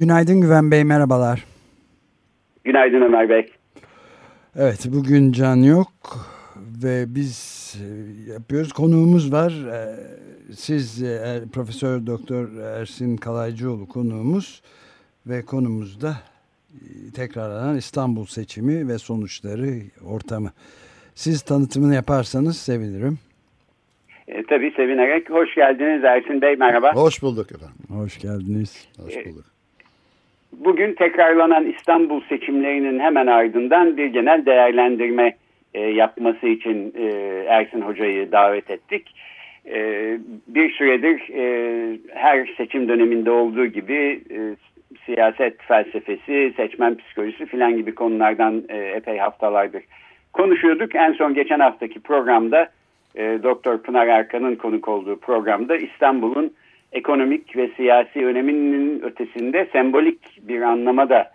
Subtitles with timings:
[0.00, 1.44] Günaydın Güven Bey, merhabalar.
[2.64, 3.52] Günaydın Ömer Bey.
[4.56, 5.88] Evet, bugün Can yok
[6.84, 8.72] ve biz e, yapıyoruz.
[8.72, 9.52] Konuğumuz var.
[9.72, 9.96] E,
[10.54, 14.62] siz e, er, Profesör Doktor Ersin Kalaycıoğlu konuğumuz
[15.26, 16.14] ve konumuzda
[17.14, 19.74] tekrarlanan İstanbul seçimi ve sonuçları
[20.06, 20.52] ortamı.
[21.14, 23.18] Siz tanıtımını yaparsanız sevinirim.
[24.28, 25.30] E, tabii sevinerek.
[25.30, 26.94] Hoş geldiniz Ersin Bey, merhaba.
[26.94, 27.76] Hoş bulduk efendim.
[27.88, 28.88] Hoş geldiniz.
[28.98, 29.55] Hoş bulduk.
[30.52, 35.36] Bugün tekrarlanan İstanbul seçimlerinin hemen ardından bir genel değerlendirme
[35.74, 37.04] e, yapması için e,
[37.48, 39.14] Ersin Hoca'yı davet ettik.
[39.66, 39.78] E,
[40.46, 44.38] bir süredir e, her seçim döneminde olduğu gibi e,
[45.06, 49.82] siyaset felsefesi, seçmen psikolojisi filan gibi konulardan e, epey haftalardır
[50.32, 50.94] konuşuyorduk.
[50.94, 52.68] En son geçen haftaki programda
[53.14, 56.52] e, Doktor Pınar Erkan'ın konuk olduğu programda İstanbul'un
[56.92, 61.30] ekonomik ve siyasi öneminin ötesinde sembolik bir anlama da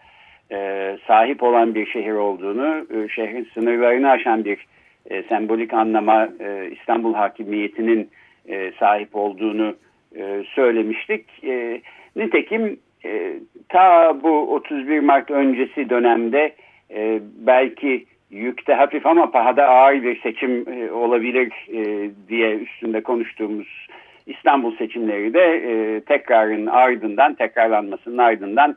[0.51, 4.67] e, sahip olan bir şehir olduğunu, e, şehrin sınırlarını aşan bir
[5.09, 8.09] e, sembolik anlama e, İstanbul hakimiyetinin
[8.49, 9.75] e, sahip olduğunu
[10.15, 11.25] e, söylemiştik.
[11.43, 11.81] E,
[12.15, 13.33] nitekim e,
[13.69, 16.55] ta bu 31 Mart öncesi dönemde
[16.91, 23.87] e, belki yükte hafif ama pahada ağır bir seçim e, olabilir e, diye üstünde konuştuğumuz
[24.25, 28.75] İstanbul seçimleri de e, tekrarın ardından, tekrarlanmasının ardından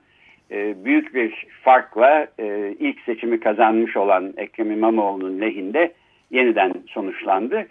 [0.51, 5.93] e, büyük bir farkla e, ilk seçimi kazanmış olan Ekrem İmamoğlu'nun lehinde
[6.31, 7.67] yeniden sonuçlandı.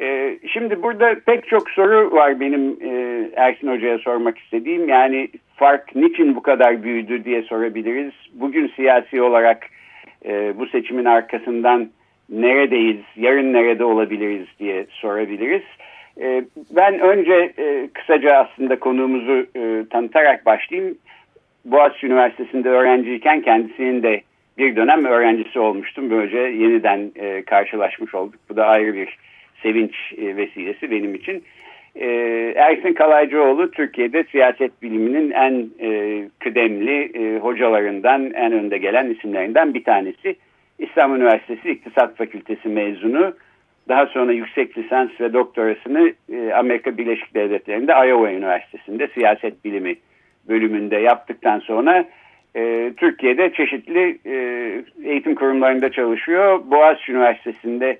[0.00, 2.90] E, şimdi burada pek çok soru var benim e,
[3.36, 4.88] Ersin Hoca'ya sormak istediğim.
[4.88, 8.12] Yani fark niçin bu kadar büyüdü diye sorabiliriz.
[8.32, 9.66] Bugün siyasi olarak
[10.24, 11.90] e, bu seçimin arkasından
[12.30, 15.62] neredeyiz, yarın nerede olabiliriz diye sorabiliriz.
[16.20, 16.44] E,
[16.76, 20.98] ben önce e, kısaca aslında konuğumuzu e, tanıtarak başlayayım.
[21.64, 24.22] Boğaziçi Üniversitesi'nde öğrenciyken kendisinin de
[24.58, 26.10] bir dönem öğrencisi olmuştum.
[26.10, 28.40] Böylece yeniden e, karşılaşmış olduk.
[28.50, 29.18] Bu da ayrı bir
[29.62, 31.44] sevinç vesilesi benim için.
[32.56, 35.68] Ersin Kalaycıoğlu Türkiye'de siyaset biliminin en
[36.38, 40.36] kıdemli hocalarından, en önde gelen isimlerinden bir tanesi.
[40.78, 43.34] İstanbul Üniversitesi İktisat Fakültesi mezunu.
[43.90, 49.96] Daha sonra yüksek lisans ve doktorasını e, Amerika Birleşik Devletleri'nde Iowa Üniversitesi'nde siyaset bilimi
[50.48, 52.04] bölümünde yaptıktan sonra
[52.56, 54.34] e, Türkiye'de çeşitli e,
[55.04, 56.60] eğitim kurumlarında çalışıyor.
[56.64, 57.98] Boğaziçi Üniversitesi'nde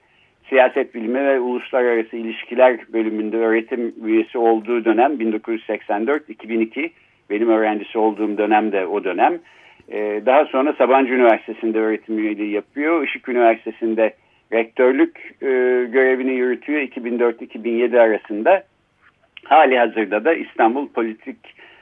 [0.48, 6.90] siyaset bilimi ve uluslararası ilişkiler bölümünde öğretim üyesi olduğu dönem 1984-2002
[7.30, 9.38] benim öğrencisi olduğum dönem de o dönem.
[10.26, 13.04] Daha sonra Sabancı Üniversitesi'nde öğretim üyeliği yapıyor.
[13.04, 14.12] Işık Üniversitesi'nde
[14.52, 15.46] rektörlük e,
[15.92, 18.64] görevini yürütüyor 2004-2007 arasında.
[19.44, 21.36] Hali hazırda da İstanbul Politik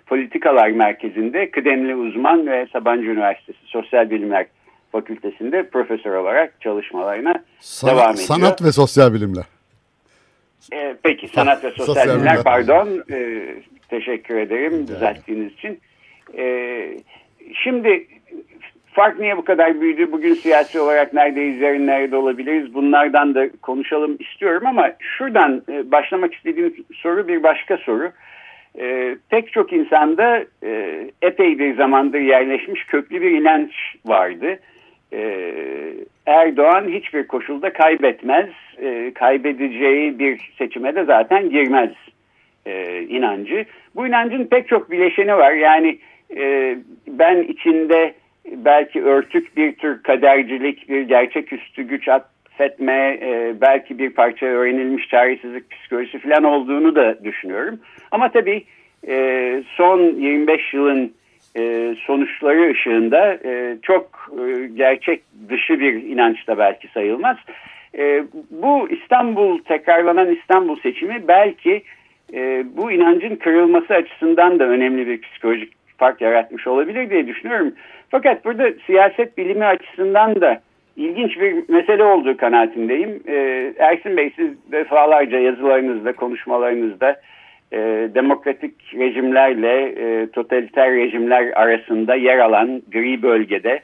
[0.07, 4.47] Politikalar Merkezi'nde kıdemli uzman ve Sabancı Üniversitesi Sosyal Bilimler
[4.93, 8.27] Fakültesinde profesör olarak çalışmalarına sanat, devam ediyor.
[8.27, 9.45] Sanat ve sosyal bilimler.
[10.73, 13.05] Ee, peki sanat ve sosyal, sosyal bilimler, pardon.
[13.11, 13.55] Ee,
[13.89, 14.89] teşekkür ederim yani.
[14.89, 15.81] düzelttiğiniz için.
[16.39, 16.99] Ee,
[17.65, 18.07] şimdi
[18.99, 20.13] fark niye bu kadar büyüdü?
[20.13, 22.75] Bugün siyasi olarak neredeyiz, yarın nerede olabiliriz?
[22.75, 28.13] Bunlardan da konuşalım istiyorum ama şuradan e, başlamak istediğim soru bir başka soru.
[28.81, 33.73] E, pek çok insanda e, epey bir zamandır yerleşmiş köklü bir inanç
[34.07, 34.59] vardı.
[35.13, 35.21] E,
[36.27, 38.49] Erdoğan hiçbir koşulda kaybetmez,
[38.83, 41.91] e, kaybedeceği bir seçime de zaten girmez
[42.67, 43.65] e, inancı.
[43.97, 45.53] Bu inancın pek çok bileşeni var.
[45.53, 45.99] Yani
[46.37, 46.77] e,
[47.09, 48.15] ben içinde
[48.57, 55.71] belki örtük bir tür kadercilik, bir gerçeküstü güç atfetme, e, belki bir parça öğrenilmiş çaresizlik
[55.71, 57.81] psikolojisi falan olduğunu da düşünüyorum.
[58.11, 58.65] Ama tabii
[59.09, 61.13] e, son 25 yılın
[61.57, 67.37] e, sonuçları ışığında e, çok e, gerçek dışı bir inanç da belki sayılmaz.
[67.99, 71.83] E, bu İstanbul tekrarlanan İstanbul seçimi belki
[72.35, 77.73] e, bu inancın kırılması açısından da önemli bir psikolojik fark yaratmış olabilir diye düşünüyorum.
[78.11, 80.61] Fakat burada siyaset bilimi açısından da
[80.97, 83.23] ilginç bir mesele olduğu kanaatindeyim.
[83.27, 83.35] E,
[83.79, 87.21] Ersin Bey siz defalarca yazılarınızda, konuşmalarınızda
[87.73, 87.79] e,
[88.15, 93.81] demokratik rejimlerle e, totaliter rejimler arasında yer alan gri bölgede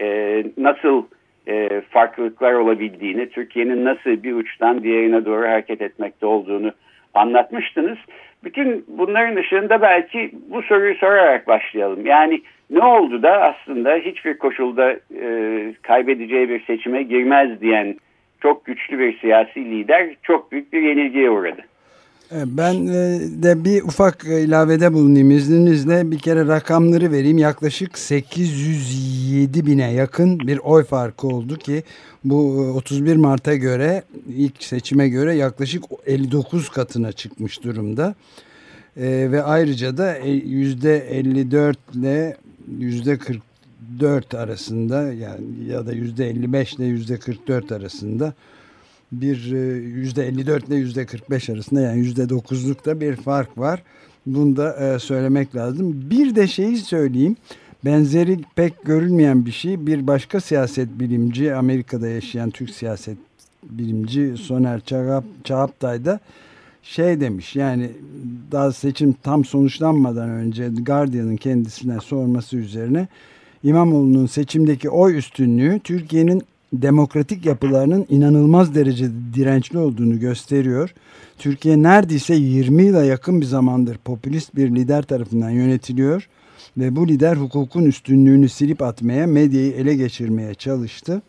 [0.00, 1.04] e, nasıl
[1.48, 6.72] e, farklılıklar olabildiğini, Türkiye'nin nasıl bir uçtan diğerine doğru hareket etmekte olduğunu
[7.18, 7.98] anlatmıştınız.
[8.44, 12.06] Bütün bunların ışığında belki bu soruyu sorarak başlayalım.
[12.06, 14.92] Yani ne oldu da aslında hiçbir koşulda
[15.22, 17.96] e, kaybedeceği bir seçime girmez diyen
[18.40, 21.62] çok güçlü bir siyasi lider çok büyük bir yenilgiye uğradı.
[22.32, 26.10] Ben e, de bir ufak ilavede bulunayım izninizle.
[26.10, 27.38] Bir kere rakamları vereyim.
[27.38, 31.82] Yaklaşık 807 bine yakın bir oy farkı oldu ki
[32.24, 34.02] bu 31 Mart'a göre
[34.36, 38.14] ilk seçime göre yaklaşık 59 katına çıkmış durumda.
[38.96, 42.36] Ve ayrıca da %54 ile
[42.80, 48.34] %44 arasında yani ya da %55 ile %44 arasında
[49.12, 53.82] bir %54 ile %45 arasında yani %9'luk da bir fark var.
[54.26, 56.10] Bunu da e, söylemek lazım.
[56.10, 57.36] Bir de şeyi söyleyeyim.
[57.84, 59.86] Benzeri pek görülmeyen bir şey.
[59.86, 63.18] Bir başka siyaset bilimci, Amerika'da yaşayan Türk siyaset
[63.62, 66.20] bilimci Soner Çağap, Çağaptay da
[66.82, 67.90] şey demiş yani
[68.52, 73.08] daha seçim tam sonuçlanmadan önce Guardian'ın kendisine sorması üzerine
[73.62, 80.94] İmamoğlu'nun seçimdeki oy üstünlüğü Türkiye'nin demokratik yapılarının inanılmaz derecede dirençli olduğunu gösteriyor.
[81.38, 86.28] Türkiye neredeyse 20 yıla yakın bir zamandır popülist bir lider tarafından yönetiliyor
[86.78, 91.22] ve bu lider hukukun üstünlüğünü silip atmaya, medyayı ele geçirmeye çalıştı.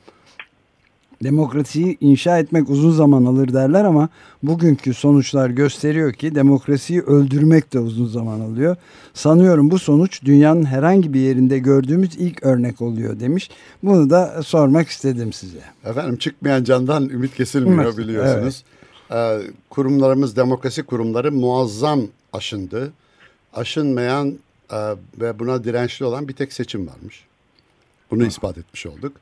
[1.24, 4.10] Demokrasiyi inşa etmek uzun zaman alır derler ama
[4.44, 8.76] bugünkü sonuçlar gösteriyor ki demokrasiyi öldürmek de uzun zaman alıyor.
[9.14, 13.50] Sanıyorum bu sonuç dünyanın herhangi bir yerinde gördüğümüz ilk örnek oluyor demiş.
[13.84, 15.62] Bunu da sormak istedim size.
[15.86, 18.64] Efendim çıkmayan candan ümit kesilmiyor biliyorsunuz.
[18.64, 18.80] Evet.
[19.12, 22.02] Ee, kurumlarımız, demokrasi kurumları muazzam
[22.34, 22.94] aşındı.
[23.54, 24.40] Aşınmayan
[24.72, 24.78] e,
[25.22, 27.26] ve buna dirençli olan bir tek seçim varmış.
[28.12, 29.14] Bunu ispat etmiş olduk.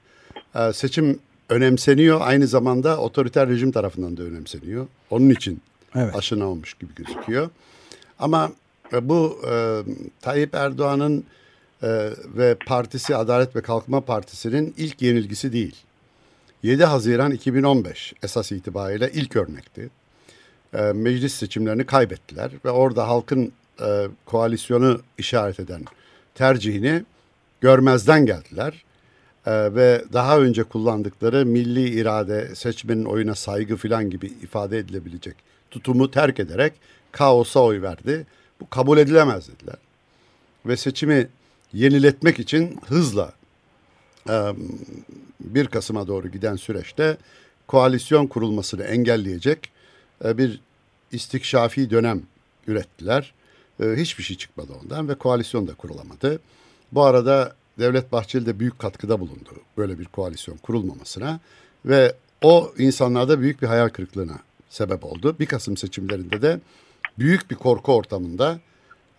[0.55, 2.21] Ee, seçim önemseniyor.
[2.21, 4.87] Aynı zamanda otoriter rejim tarafından da önemseniyor.
[5.09, 5.61] Onun için
[5.95, 6.15] evet.
[6.15, 7.49] aşınamamış gibi gözüküyor.
[8.19, 8.51] Ama
[8.93, 9.81] e, bu e,
[10.21, 11.23] Tayyip Erdoğan'ın
[11.83, 15.75] e, ve partisi Adalet ve Kalkınma Partisi'nin ilk yenilgisi değil.
[16.63, 19.89] 7 Haziran 2015 esas itibariyle ilk örnekti.
[20.73, 23.51] E, meclis seçimlerini kaybettiler ve orada halkın
[23.81, 25.85] e, koalisyonu işaret eden
[26.35, 27.03] tercihini
[27.61, 28.83] görmezden geldiler
[29.47, 35.35] ee, ve daha önce kullandıkları milli irade, seçmenin oyuna saygı filan gibi ifade edilebilecek
[35.71, 36.73] tutumu terk ederek
[37.11, 38.25] kaosa oy verdi.
[38.61, 39.75] Bu kabul edilemez dediler.
[40.65, 41.27] Ve seçimi
[41.73, 43.33] yeniletmek için hızla
[44.29, 44.53] e,
[45.39, 47.17] 1 Kasım'a doğru giden süreçte
[47.67, 49.69] koalisyon kurulmasını engelleyecek
[50.25, 50.61] e, bir
[51.11, 52.21] istikşafi dönem
[52.67, 53.33] ürettiler.
[53.79, 56.39] E, hiçbir şey çıkmadı ondan ve koalisyon da kurulamadı.
[56.91, 61.39] Bu arada Devlet Bahçeli de büyük katkıda bulundu böyle bir koalisyon kurulmamasına
[61.85, 64.39] ve o insanlarda büyük bir hayal kırıklığına
[64.69, 65.35] sebep oldu.
[65.39, 66.59] Bir Kasım seçimlerinde de
[67.19, 68.59] büyük bir korku ortamında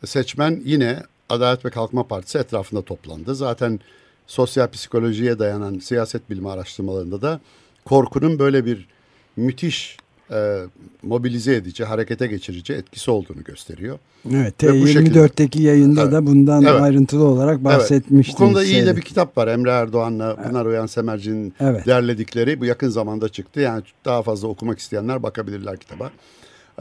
[0.06, 3.34] seçmen yine Adalet ve Kalkınma Partisi etrafında toplandı.
[3.34, 3.80] Zaten
[4.26, 7.40] sosyal psikolojiye dayanan siyaset bilimi araştırmalarında da
[7.84, 8.88] korkunun böyle bir
[9.36, 9.96] müthiş
[10.30, 10.58] e,
[11.02, 13.98] mobilize edici, harekete geçirici etkisi olduğunu gösteriyor.
[14.34, 18.36] Evet, T24'teki yayında evet, da bundan evet, ayrıntılı olarak bahsetmiştim.
[18.36, 19.48] Evet, bu konuda iyi de bir kitap var.
[19.48, 20.48] Emre Erdoğan'la evet.
[20.48, 21.86] Pınar Uyan Semerci'nin evet.
[21.86, 22.60] derledikleri.
[22.60, 23.60] Bu yakın zamanda çıktı.
[23.60, 26.10] Yani daha fazla okumak isteyenler bakabilirler kitaba.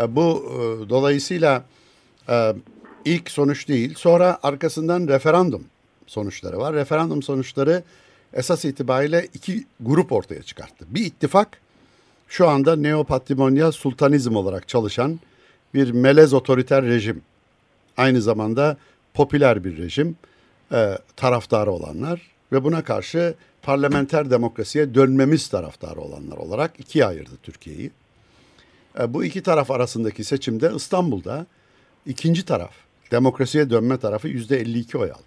[0.01, 1.63] E, bu e, dolayısıyla
[2.29, 2.53] e,
[3.05, 3.93] ilk sonuç değil.
[3.97, 5.63] Sonra arkasından referandum
[6.07, 6.73] sonuçları var.
[6.73, 7.83] Referandum sonuçları
[8.33, 10.85] esas itibariyle iki grup ortaya çıkarttı.
[10.89, 11.61] Bir ittifak
[12.27, 15.19] şu anda neopatrimonyal sultanizm olarak çalışan
[15.73, 17.21] bir melez otoriter rejim.
[17.97, 18.77] Aynı zamanda
[19.13, 20.15] popüler bir rejim
[20.71, 27.91] e, taraftarı olanlar ve buna karşı parlamenter demokrasiye dönmemiz taraftarı olanlar olarak ikiye ayırdı Türkiye'yi.
[28.99, 31.45] E, bu iki taraf arasındaki seçimde İstanbul'da
[32.05, 32.71] ikinci taraf,
[33.11, 35.21] demokrasiye dönme tarafı yüzde 52 oy aldı.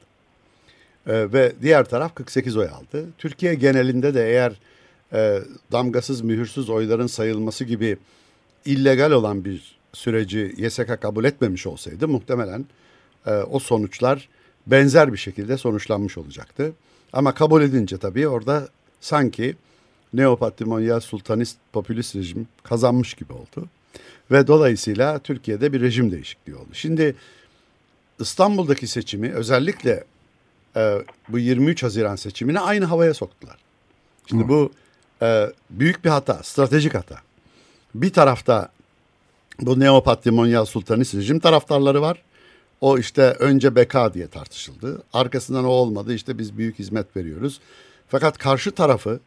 [1.06, 3.06] E, ve diğer taraf 48 oy aldı.
[3.18, 4.52] Türkiye genelinde de eğer
[5.12, 5.40] e,
[5.72, 7.98] damgasız mühürsüz oyların sayılması gibi
[8.64, 12.64] illegal olan bir süreci YSK kabul etmemiş olsaydı muhtemelen
[13.26, 14.28] e, o sonuçlar
[14.66, 16.72] benzer bir şekilde sonuçlanmış olacaktı.
[17.12, 18.68] Ama kabul edince tabii orada
[19.00, 19.56] sanki
[20.14, 23.68] neopatrimonyal sultanist popülist rejim kazanmış gibi oldu.
[24.30, 26.68] Ve dolayısıyla Türkiye'de bir rejim değişikliği oldu.
[26.72, 27.14] Şimdi
[28.20, 30.04] İstanbul'daki seçimi özellikle
[30.76, 30.98] e,
[31.28, 33.56] bu 23 Haziran seçimini aynı havaya soktular.
[34.26, 34.48] Şimdi Hı.
[34.48, 34.72] bu
[35.22, 37.16] e, büyük bir hata, stratejik hata.
[37.94, 38.70] Bir tarafta
[39.60, 42.22] Bu neopatrimonyal sultanist rejim taraftarları var.
[42.80, 45.02] O işte önce beka diye tartışıldı.
[45.12, 47.60] Arkasından o olmadı işte biz büyük hizmet veriyoruz.
[48.08, 49.20] Fakat karşı tarafı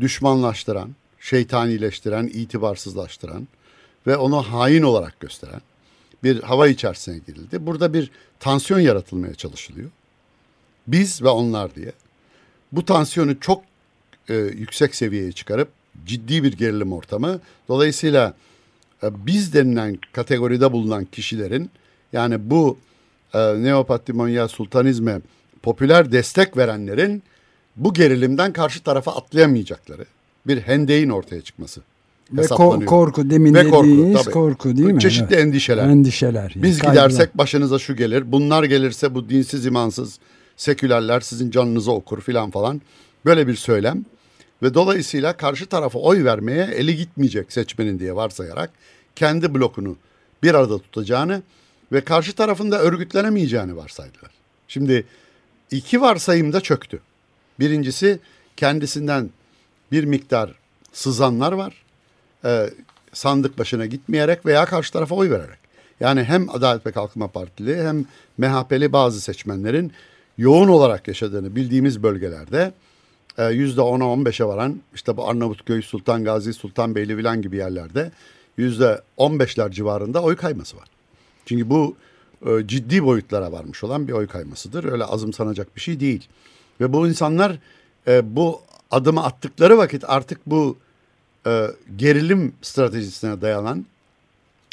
[0.00, 3.48] düşmanlaştıran, şeytanileştiren, itibarsızlaştıran
[4.06, 5.60] ve onu hain olarak gösteren
[6.22, 7.66] bir hava içerisine girildi.
[7.66, 8.10] Burada bir
[8.40, 9.90] tansiyon yaratılmaya çalışılıyor.
[10.86, 11.92] Biz ve onlar diye.
[12.72, 13.62] Bu tansiyonu çok
[14.30, 15.68] e, yüksek seviyeye çıkarıp
[16.06, 17.40] ciddi bir gerilim ortamı.
[17.68, 18.34] Dolayısıyla
[19.02, 21.70] e, biz denilen kategoride bulunan kişilerin
[22.12, 22.78] yani bu
[23.34, 25.20] e, neopatrimonyal sultanizme
[25.62, 27.22] popüler destek verenlerin
[27.76, 30.04] bu gerilimden karşı tarafa atlayamayacakları
[30.46, 31.80] bir hendeyin ortaya çıkması.
[32.32, 32.46] Ve
[32.86, 34.32] korku demin Ve korku, dediğiniz tabii.
[34.32, 35.00] korku değil mi?
[35.00, 35.44] Çeşitli evet.
[35.44, 35.88] endişeler.
[35.88, 36.52] Endişeler.
[36.54, 36.62] Yani.
[36.62, 37.08] Biz Kaygılar.
[37.08, 38.32] gidersek başınıza şu gelir.
[38.32, 40.18] Bunlar gelirse bu dinsiz imansız
[40.56, 42.80] sekülerler sizin canınızı okur filan falan.
[43.24, 44.04] Böyle bir söylem.
[44.62, 48.70] Ve dolayısıyla karşı tarafa oy vermeye eli gitmeyecek seçmenin diye varsayarak
[49.16, 49.96] kendi blokunu
[50.42, 51.42] bir arada tutacağını
[51.92, 54.30] ve karşı tarafında örgütlenemeyeceğini varsaydılar.
[54.68, 55.04] Şimdi
[55.70, 57.00] iki varsayım da çöktü.
[57.60, 58.18] Birincisi
[58.56, 59.30] kendisinden
[59.92, 60.54] bir miktar
[60.92, 61.84] sızanlar var.
[62.44, 62.70] Ee,
[63.12, 65.58] sandık başına gitmeyerek veya karşı tarafa oy vererek.
[66.00, 68.04] Yani hem Adalet ve Kalkınma Partili hem
[68.38, 69.92] MHP'li bazı seçmenlerin
[70.38, 72.72] yoğun olarak yaşadığını bildiğimiz bölgelerde e,
[73.42, 78.10] %10'a 15'e varan işte bu Arnavutköy, Sultan Gazi, Sultanbeyli filan gibi yerlerde
[78.56, 80.88] yüzde 15'ler civarında oy kayması var.
[81.46, 81.96] Çünkü bu
[82.46, 84.84] e, ciddi boyutlara varmış olan bir oy kaymasıdır.
[84.84, 86.28] Öyle azımsanacak bir şey değil.
[86.80, 87.58] Ve bu insanlar
[88.08, 90.78] e, bu adımı attıkları vakit artık bu
[91.46, 91.66] e,
[91.96, 93.86] gerilim stratejisine dayanan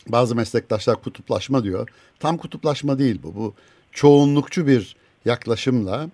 [0.07, 1.89] bazı meslektaşlar kutuplaşma diyor.
[2.19, 3.35] Tam kutuplaşma değil bu.
[3.35, 3.53] Bu
[3.91, 4.95] çoğunlukçu bir
[5.25, 6.09] yaklaşımla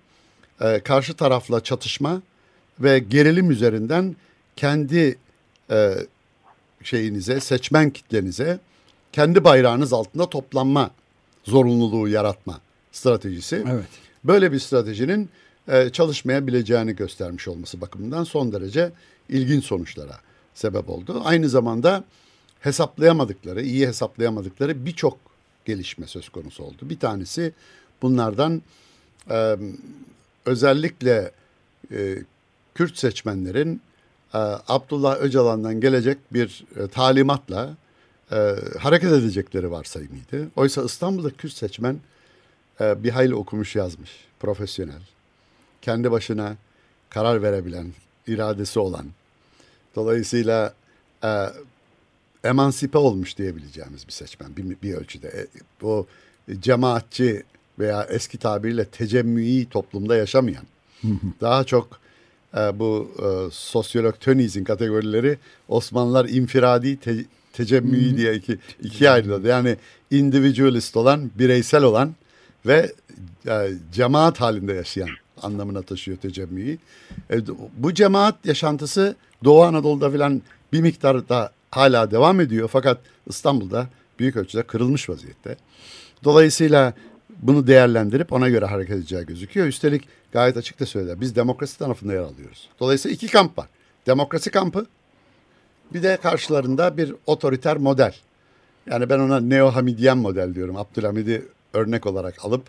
[0.60, 2.22] e, karşı tarafla çatışma
[2.80, 4.16] ve gerilim üzerinden
[4.56, 5.18] kendi
[5.70, 5.94] e,
[6.82, 8.58] şeyinize, seçmen kitlenize
[9.12, 10.90] kendi bayrağınız altında toplanma
[11.44, 12.60] zorunluluğu yaratma
[12.92, 13.64] stratejisi.
[13.70, 13.88] Evet.
[14.24, 15.28] Böyle bir stratejinin
[15.68, 18.92] e, çalışmayabileceğini göstermiş olması bakımından son derece
[19.28, 20.18] ilginç sonuçlara
[20.54, 21.22] sebep oldu.
[21.24, 22.04] Aynı zamanda
[22.60, 25.18] hesaplayamadıkları, iyi hesaplayamadıkları birçok
[25.64, 26.76] gelişme söz konusu oldu.
[26.82, 27.52] Bir tanesi
[28.02, 28.62] bunlardan
[29.30, 29.56] e,
[30.46, 31.30] özellikle
[31.92, 32.18] e,
[32.74, 33.80] Kürt seçmenlerin
[34.34, 34.38] e,
[34.68, 37.76] Abdullah Öcalan'dan gelecek bir e, talimatla
[38.32, 40.48] e, hareket edecekleri varsayımıydı.
[40.56, 41.98] Oysa İstanbul'da Kürt seçmen
[42.80, 45.02] e, bir hayli okumuş yazmış, profesyonel.
[45.82, 46.56] Kendi başına
[47.10, 47.92] karar verebilen,
[48.26, 49.06] iradesi olan.
[49.94, 50.74] Dolayısıyla
[51.24, 51.46] e,
[52.44, 55.28] emansipe olmuş diyebileceğimiz bir seçmen bir, bir ölçüde.
[55.28, 55.46] E,
[55.80, 56.06] bu
[56.60, 57.42] cemaatçi
[57.78, 60.64] veya eski tabiriyle tecemmüi toplumda yaşamayan,
[61.40, 62.03] daha çok
[62.74, 67.14] bu e, sosyolog Tönnies'in kategorileri Osmanlılar infiradi, te,
[67.52, 69.48] tecemmüi diye iki, ikiye ayrıldı.
[69.48, 69.76] Yani
[70.10, 72.14] individualist olan, bireysel olan
[72.66, 72.92] ve
[73.46, 75.08] e, cemaat halinde yaşayan
[75.42, 76.78] anlamına taşıyor tecemmüyü.
[77.30, 77.38] E,
[77.76, 80.42] bu cemaat yaşantısı Doğu Anadolu'da filan
[80.72, 82.68] bir miktar da hala devam ediyor.
[82.72, 85.56] Fakat İstanbul'da büyük ölçüde kırılmış vaziyette.
[86.24, 86.94] Dolayısıyla
[87.42, 89.66] bunu değerlendirip ona göre hareket edeceği gözüküyor.
[89.66, 91.20] Üstelik gayet açık da söyledi.
[91.20, 92.68] Biz demokrasi tarafında yer alıyoruz.
[92.80, 93.68] Dolayısıyla iki kamp var.
[94.06, 94.86] Demokrasi kampı
[95.94, 98.14] bir de karşılarında bir otoriter model.
[98.90, 100.76] Yani ben ona Neo Hamidyen model diyorum.
[100.76, 102.62] Abdülhamid'i örnek olarak alıp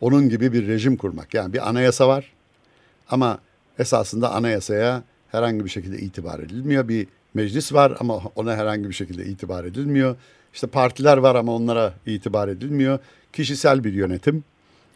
[0.00, 1.34] onun gibi bir rejim kurmak.
[1.34, 2.32] Yani bir anayasa var
[3.08, 3.38] ama
[3.78, 6.88] esasında anayasaya herhangi bir şekilde itibar edilmiyor.
[6.88, 10.16] Bir meclis var ama ona herhangi bir şekilde itibar edilmiyor.
[10.54, 12.98] İşte partiler var ama onlara itibar edilmiyor.
[13.32, 14.44] Kişisel bir yönetim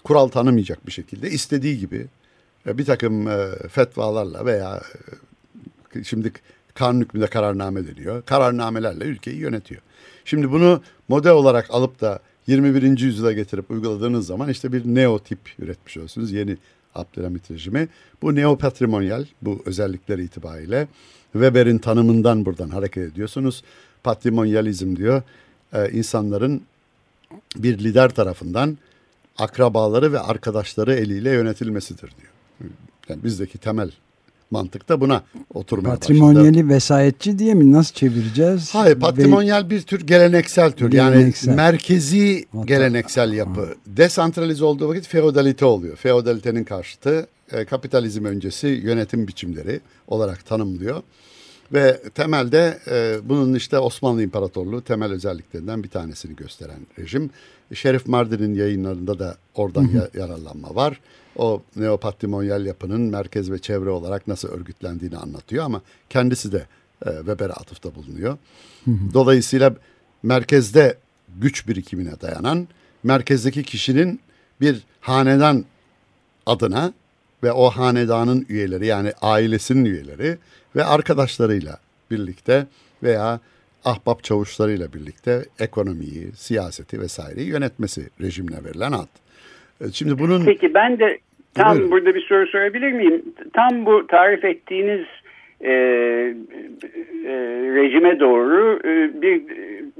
[0.04, 2.06] kural tanımayacak bir şekilde istediği gibi
[2.66, 4.82] e, bir takım e, fetvalarla veya
[5.94, 6.32] e, şimdi
[6.74, 8.22] kanun hükmünde kararname deniyor.
[8.22, 9.82] Kararnamelerle ülkeyi yönetiyor.
[10.24, 12.98] Şimdi bunu model olarak alıp da 21.
[12.98, 16.32] yüzyıla getirip uyguladığınız zaman işte bir neotip üretmiş olursunuz.
[16.32, 16.56] Yeni
[16.94, 17.88] Abdülhamit rejimi.
[18.22, 20.88] Bu neopatrimonyal bu özellikleri itibariyle
[21.32, 23.62] Weber'in tanımından buradan hareket ediyorsunuz.
[24.04, 25.22] Patrimonyalizm diyor
[25.76, 26.62] e, insanların
[27.56, 28.78] bir lider tarafından
[29.38, 32.32] akrabaları ve arkadaşları eliyle yönetilmesidir diyor.
[33.08, 33.90] Yani bizdeki temel
[34.50, 35.22] mantık da buna
[35.54, 36.68] oturmaya Patrimonyali başladı.
[36.68, 38.74] vesayetçi diye mi nasıl çevireceğiz?
[38.74, 41.48] Hayır patrimonyal bir tür geleneksel tür geleneksel.
[41.48, 43.60] yani merkezi Hatta, geleneksel yapı.
[43.60, 43.74] Aha.
[43.86, 45.96] Desantralize olduğu vakit feodalite oluyor.
[45.96, 51.02] Feodalitenin karşıtı e, kapitalizm öncesi yönetim biçimleri olarak tanımlıyor.
[51.72, 57.30] Ve temelde e, bunun işte Osmanlı İmparatorluğu temel özelliklerinden bir tanesini gösteren rejim.
[57.74, 60.10] Şerif Mardin'in yayınlarında da oradan hı.
[60.14, 61.00] yararlanma var.
[61.36, 66.66] O neopatrimonyal yapının merkez ve çevre olarak nasıl örgütlendiğini anlatıyor ama kendisi de
[67.06, 68.38] e, Weber'e atıfta bulunuyor.
[68.84, 69.14] Hı hı.
[69.14, 69.74] Dolayısıyla
[70.22, 70.98] merkezde
[71.40, 72.68] güç birikimine dayanan,
[73.02, 74.20] merkezdeki kişinin
[74.60, 75.64] bir hanedan
[76.46, 76.92] adına
[77.42, 80.38] ve o hanedanın üyeleri yani ailesinin üyeleri
[80.76, 81.72] ve arkadaşlarıyla
[82.10, 82.66] birlikte
[83.02, 83.40] veya
[83.84, 89.12] ahbap çavuşlarıyla birlikte ekonomiyi, siyaseti vesaireyi yönetmesi rejimine verilen ad.
[89.80, 90.44] E, şimdi bunun...
[90.44, 91.18] Peki ben de
[91.54, 91.90] tam Buyurun.
[91.90, 93.22] burada bir soru sorabilir miyim?
[93.52, 95.06] Tam bu tarif ettiğiniz
[95.60, 95.74] e, e,
[97.74, 99.42] rejime doğru e, bir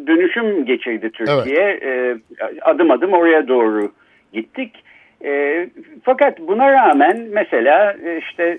[0.07, 1.79] dönüşüm geçirdi Türkiye.
[1.83, 1.83] Evet.
[1.83, 2.17] E,
[2.63, 3.93] adım adım oraya doğru
[4.33, 4.73] gittik.
[5.25, 5.67] E,
[6.03, 8.59] fakat buna rağmen mesela e, işte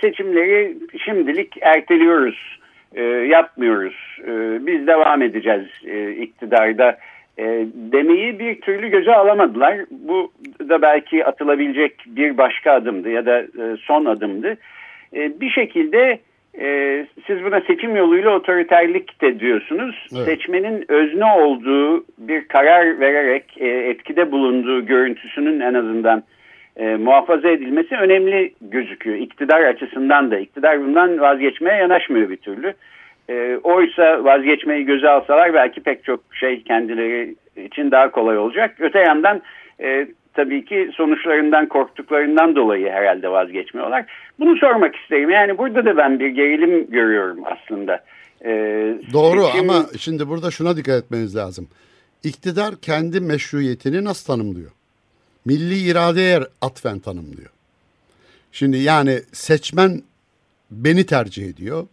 [0.00, 2.58] seçimleri şimdilik erteliyoruz,
[2.94, 6.98] e, yapmıyoruz, e, biz devam edeceğiz e, iktidarda
[7.38, 9.78] e, demeyi bir türlü göze alamadılar.
[9.90, 10.32] Bu
[10.68, 14.56] da belki atılabilecek bir başka adımdı ya da e, son adımdı.
[15.14, 16.18] E, bir şekilde
[16.60, 20.06] e, siz buna seçim yoluyla otoriterlik de diyorsunuz.
[20.16, 20.24] Evet.
[20.24, 26.22] Seçmenin özne olduğu bir karar vererek e, etkide bulunduğu görüntüsünün en azından
[26.76, 29.16] e, muhafaza edilmesi önemli gözüküyor.
[29.16, 30.38] İktidar açısından da.
[30.38, 32.74] İktidar bundan vazgeçmeye yanaşmıyor bir türlü.
[33.30, 38.74] E, oysa vazgeçmeyi göze alsalar belki pek çok şey kendileri için daha kolay olacak.
[38.78, 39.42] Öte yandan
[39.80, 40.06] e,
[40.38, 44.04] tabii ki sonuçlarından korktuklarından dolayı herhalde vazgeçmiyorlar.
[44.38, 45.30] Bunu sormak isterim.
[45.30, 48.04] Yani burada da ben bir gerilim görüyorum aslında.
[48.44, 48.50] Ee,
[49.12, 49.70] Doğru seçim...
[49.70, 51.68] ama şimdi burada şuna dikkat etmeniz lazım.
[52.24, 54.70] İktidar kendi meşruiyetini nasıl tanımlıyor?
[55.44, 57.50] Milli iradeye atfen tanımlıyor.
[58.52, 60.02] Şimdi yani seçmen
[60.70, 61.86] beni tercih ediyor.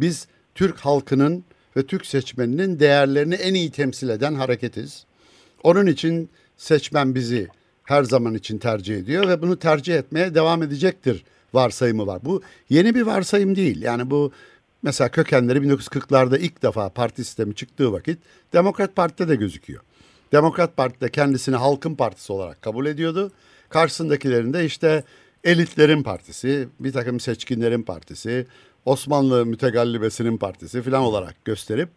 [0.00, 1.44] Biz Türk halkının
[1.76, 5.06] ve Türk seçmeninin değerlerini en iyi temsil eden hareketiz.
[5.62, 7.48] Onun için seçmen bizi
[7.88, 12.20] her zaman için tercih ediyor ve bunu tercih etmeye devam edecektir varsayımı var.
[12.24, 13.82] Bu yeni bir varsayım değil.
[13.82, 14.32] Yani bu
[14.82, 18.18] mesela kökenleri 1940'larda ilk defa parti sistemi çıktığı vakit
[18.52, 19.82] Demokrat Parti'de de gözüküyor.
[20.32, 23.32] Demokrat Parti de kendisini halkın partisi olarak kabul ediyordu.
[23.68, 25.04] Karşısındakilerin de işte
[25.44, 28.46] elitlerin partisi, bir takım seçkinlerin partisi,
[28.84, 31.88] Osmanlı mütegallibesinin partisi falan olarak gösterip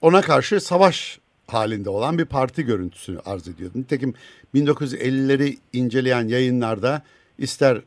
[0.00, 3.78] ona karşı savaş halinde olan bir parti görüntüsünü arz ediyordu.
[3.78, 4.14] Nitekim
[4.54, 7.02] 1950'leri inceleyen yayınlarda
[7.38, 7.82] ister ıı,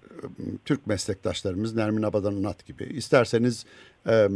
[0.65, 3.65] Türk meslektaşlarımız Nermin Abadan Unat gibi, isterseniz
[4.07, 4.29] e,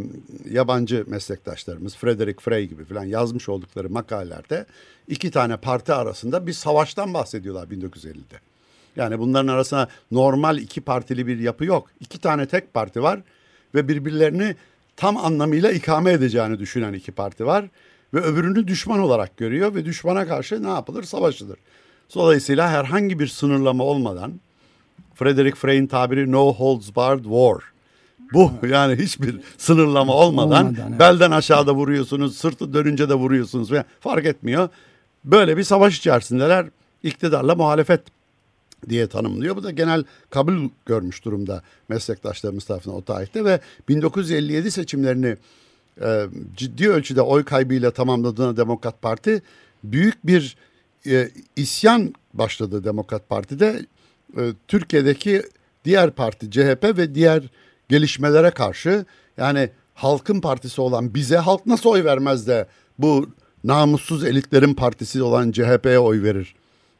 [0.49, 4.65] yabancı meslektaşlarımız Frederick Frey gibi falan yazmış oldukları makalelerde
[5.07, 8.39] iki tane parti arasında bir savaştan bahsediyorlar 1950'de.
[8.95, 11.87] Yani bunların arasında normal iki partili bir yapı yok.
[11.99, 13.21] İki tane tek parti var
[13.75, 14.55] ve birbirlerini
[14.97, 17.65] tam anlamıyla ikame edeceğini düşünen iki parti var
[18.13, 21.03] ve öbürünü düşman olarak görüyor ve düşmana karşı ne yapılır?
[21.03, 21.57] Savaşılır.
[22.15, 24.39] Dolayısıyla herhangi bir sınırlama olmadan
[25.15, 27.73] Frederick Frey'in tabiri no holds barred war.
[28.33, 30.99] Bu yani hiçbir sınırlama olmadan, olmadan evet.
[30.99, 34.69] belden aşağıda vuruyorsunuz, sırtı dönünce de vuruyorsunuz ve fark etmiyor.
[35.25, 36.65] Böyle bir savaş içerisindeler.
[37.03, 38.01] iktidarla muhalefet
[38.89, 39.55] diye tanımlıyor.
[39.55, 45.37] Bu da genel kabul görmüş durumda meslektaşlarımız tarafından o tarihte ve 1957 seçimlerini
[46.01, 46.25] e,
[46.57, 49.41] ciddi ölçüde oy kaybıyla tamamladığına Demokrat Parti
[49.83, 50.57] büyük bir
[51.07, 53.85] e, isyan başladı Demokrat Parti'de.
[54.37, 55.43] E, Türkiye'deki
[55.85, 57.43] diğer parti CHP ve diğer
[57.89, 59.05] gelişmelere karşı
[59.37, 62.67] yani halkın partisi olan bize halk nasıl oy vermez de
[62.99, 63.29] bu
[63.63, 66.55] namussuz elitlerin partisi olan CHP'ye oy verir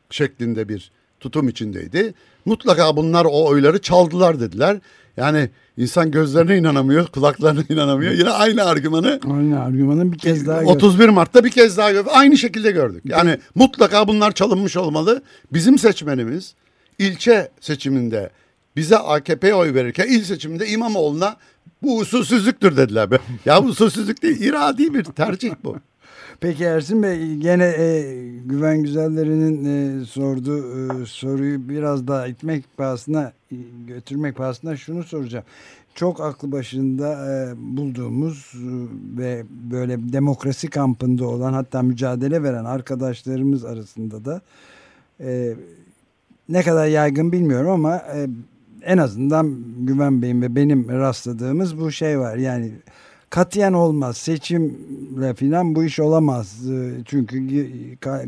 [0.10, 2.14] şeklinde bir tutum içindeydi.
[2.46, 4.80] Mutlaka bunlar o oyları çaldılar dediler.
[5.18, 8.12] Yani insan gözlerine inanamıyor, kulaklarına inanamıyor.
[8.12, 9.20] Yine aynı argümanı.
[9.32, 12.12] Aynı argümanı bir kez daha 31 Mart'ta bir kez daha gördük.
[12.14, 13.04] Aynı şekilde gördük.
[13.06, 15.24] Yani mutlaka bunlar çalınmış olmalı.
[15.54, 16.54] Bizim seçmenimiz
[17.00, 18.30] ilçe seçiminde
[18.76, 21.36] bize AKP'ye oy verirken il seçiminde İmamoğlu'na
[21.82, 23.10] bu usulsüzlüktür dediler.
[23.46, 25.78] ya bu usulsüzlük değil, iradi bir tercih bu.
[26.40, 28.16] Peki Ersin Bey gene e,
[28.46, 33.56] Güven Güzelleri'nin e, sorduğu e, soruyu biraz daha itmek pahasına e,
[33.88, 35.46] götürmek pahasına şunu soracağım.
[35.96, 43.66] Çok aklı başında e, bulduğumuz e, ve böyle demokrasi kampında olan hatta mücadele veren arkadaşlarımız
[43.66, 44.42] arasında da
[45.20, 45.54] e,
[46.50, 48.28] ne kadar yaygın bilmiyorum ama e,
[48.82, 52.38] en azından Güven Bey'in ve benim rastladığımız bu şey var.
[52.38, 52.72] Yani
[53.34, 54.18] katiyen olmaz.
[54.18, 56.72] Seçimle filan bu iş olamaz.
[56.72, 57.66] Ee, çünkü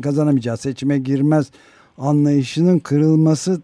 [0.02, 1.50] kazanamayacağı seçime girmez
[1.98, 3.62] anlayışının kırılması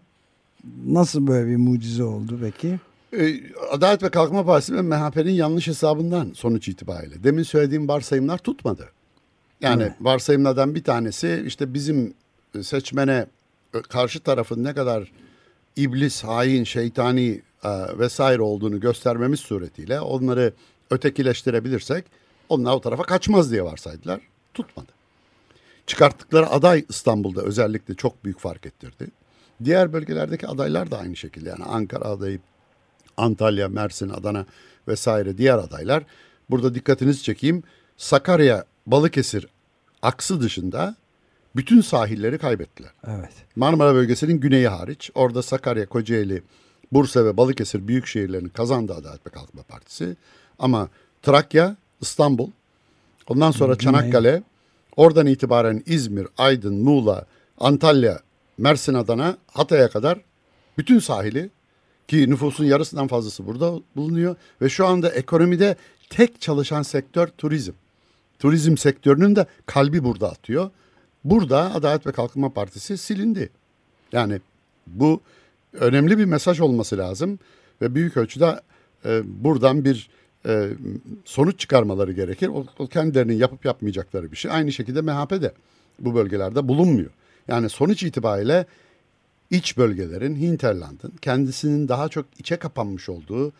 [0.85, 2.79] nasıl böyle bir mucize oldu peki?
[3.19, 7.23] Ee, Adalet ve Kalkınma Partisi ve MHP'nin yanlış hesabından sonuç itibariyle.
[7.23, 8.89] Demin söylediğim varsayımlar tutmadı.
[9.61, 9.93] Yani evet.
[10.01, 12.13] varsayımlardan bir tanesi işte bizim
[12.61, 13.25] seçmene
[13.89, 15.11] karşı tarafın ne kadar
[15.75, 20.53] iblis, hain, şeytani e, vesaire olduğunu göstermemiz suretiyle onları
[20.93, 22.05] ötekileştirebilirsek
[22.49, 24.21] onlar o tarafa kaçmaz diye varsaydılar.
[24.53, 24.91] tutmadı.
[25.87, 29.07] Çıkarttıkları aday İstanbul'da özellikle çok büyük fark ettirdi.
[29.63, 32.39] Diğer bölgelerdeki adaylar da aynı şekilde yani Ankara adayı,
[33.17, 34.45] Antalya, Mersin, Adana
[34.87, 36.03] vesaire diğer adaylar.
[36.49, 37.63] Burada dikkatinizi çekeyim.
[37.97, 39.47] Sakarya, Balıkesir
[40.01, 40.95] aksı dışında
[41.55, 42.91] bütün sahilleri kaybettiler.
[43.07, 43.33] Evet.
[43.55, 46.43] Marmara bölgesinin güneyi hariç orada Sakarya, Kocaeli,
[46.91, 50.15] Bursa ve Balıkesir büyük şehirlerini kazandı Adalet ve Kalkınma Partisi.
[50.63, 50.89] Ama
[51.21, 52.49] Trakya, İstanbul,
[53.27, 53.77] ondan sonra.
[53.77, 54.43] Çanakkale,
[54.95, 57.25] oradan itibaren İzmir, Aydın, Muğla,
[57.59, 58.19] Antalya,
[58.57, 60.19] Mersin, Adana, Hatay'a kadar
[60.77, 61.49] bütün sahili
[62.07, 65.75] ki nüfusun yarısından fazlası burada bulunuyor ve şu anda ekonomide
[66.09, 67.73] tek çalışan sektör turizm.
[68.39, 70.69] Turizm sektörünün de kalbi burada atıyor.
[71.23, 73.49] Burada Adalet ve Kalkınma Partisi silindi.
[74.11, 74.41] Yani
[74.87, 75.21] bu
[75.73, 77.39] önemli bir mesaj olması lazım
[77.81, 78.61] ve büyük ölçüde
[79.05, 80.09] e, buradan bir
[80.45, 80.69] e,
[81.25, 82.47] sonuç çıkarmaları gerekir.
[82.47, 84.51] O, o kendilerinin yapıp yapmayacakları bir şey.
[84.51, 85.53] Aynı şekilde MHP de
[85.99, 87.09] bu bölgelerde bulunmuyor.
[87.47, 88.65] Yani sonuç itibariyle
[89.51, 93.51] iç bölgelerin, hinterlandın kendisinin daha çok içe kapanmış olduğu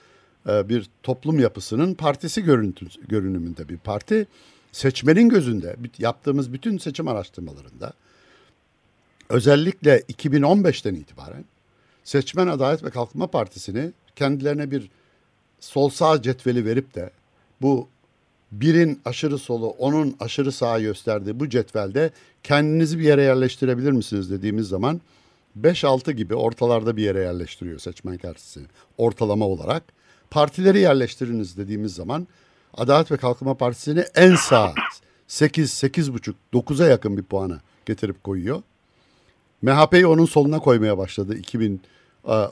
[0.49, 4.27] e, bir toplum yapısının partisi görüntüsü, görünümünde bir parti.
[4.71, 7.93] Seçmenin gözünde yaptığımız bütün seçim araştırmalarında
[9.29, 11.45] özellikle 2015'ten itibaren
[12.03, 14.89] Seçmen Adalet ve Kalkınma Partisi'ni kendilerine bir
[15.63, 17.09] sol sağ cetveli verip de
[17.61, 17.87] bu
[18.51, 22.11] birin aşırı solu, onun aşırı sağı gösterdiği bu cetvelde
[22.43, 25.01] kendinizi bir yere yerleştirebilir misiniz dediğimiz zaman
[25.61, 28.65] 5-6 gibi ortalarda bir yere yerleştiriyor seçmen karşısını
[28.97, 29.83] ortalama olarak.
[30.29, 32.27] Partileri yerleştiriniz dediğimiz zaman
[32.73, 34.73] Adalet ve Kalkınma Partisi'ni en sağ
[35.27, 38.61] 8, 8,5, 9'a yakın bir puana getirip koyuyor.
[39.61, 41.81] MHP'yi onun soluna koymaya başladı 2000,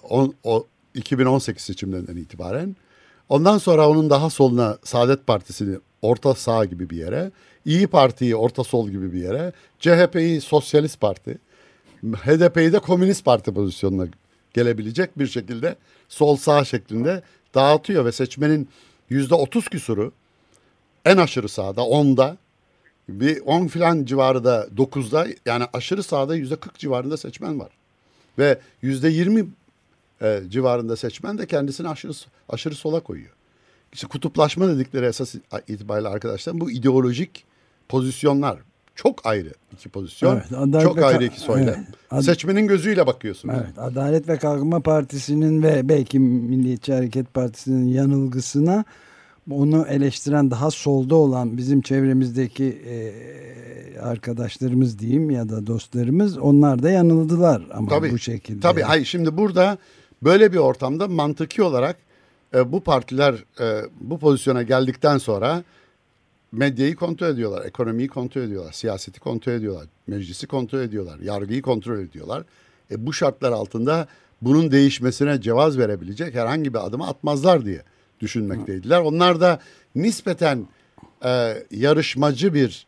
[0.10, 2.76] on, o, 2018 seçimlerinden itibaren.
[3.32, 7.32] Ondan sonra onun daha soluna Saadet Partisi'ni orta sağ gibi bir yere,
[7.66, 11.38] İyi Parti'yi orta sol gibi bir yere, CHP'yi Sosyalist Parti,
[12.04, 14.08] HDP'yi de Komünist Parti pozisyonuna
[14.54, 15.76] gelebilecek bir şekilde
[16.10, 17.22] sol sağ şeklinde
[17.56, 18.70] dağıtıyor ve seçmenin
[19.10, 20.12] yüzde otuz küsuru
[21.06, 22.38] en aşırı sağda onda
[23.10, 27.70] bir 10 filan civarında 9'da yani aşırı sağda yüzde 40 civarında seçmen var.
[28.38, 29.48] Ve yüzde 20
[30.22, 32.14] e, civarında seçmen de kendisini aşırı
[32.50, 33.32] aşırı sola koyuyor.
[33.94, 35.36] İşte kutuplaşma dedikleri esas
[35.68, 37.46] itibariyle arkadaşlar bu ideolojik
[37.90, 38.60] pozisyonlar
[38.96, 40.42] çok ayrı iki pozisyon.
[40.52, 41.88] Evet, çok ayrı iki söylem.
[42.14, 43.56] Evet, Seçmenin gözüyle bakıyorsunuz.
[43.58, 48.86] Evet, Adalet ve Kalkınma Partisi'nin ve belki Milliyetçi Hareket Partisi'nin yanılgısına
[49.52, 56.90] onu eleştiren daha solda olan bizim çevremizdeki e, arkadaşlarımız diyeyim ya da dostlarımız onlar da
[56.90, 58.60] yanıldılar ama tabii, bu şekilde.
[58.60, 59.78] Tabii hayır şimdi burada
[60.24, 61.98] böyle bir ortamda mantıki olarak
[62.54, 65.64] e, bu partiler e, bu pozisyona geldikten sonra
[66.52, 72.44] medyayı kontrol ediyorlar, ekonomiyi kontrol ediyorlar, siyaseti kontrol ediyorlar, meclisi kontrol ediyorlar, yargıyı kontrol ediyorlar.
[72.92, 74.08] E, bu şartlar altında
[74.42, 77.84] bunun değişmesine cevaz verebilecek herhangi bir adımı atmazlar diye
[78.20, 79.00] düşünmekteydiler.
[79.00, 79.60] Onlar da
[79.96, 80.68] nispeten
[81.26, 82.88] e, yarışmacı bir